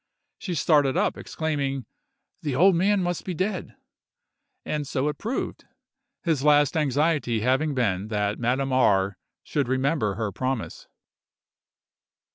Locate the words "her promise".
10.15-10.87